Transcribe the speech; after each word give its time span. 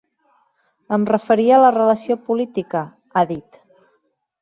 Em 0.97 1.05
referia 1.11 1.53
a 1.59 1.61
la 1.65 1.71
relació 1.77 2.19
política, 2.31 2.85
ha 3.23 3.27
dit. 3.37 3.65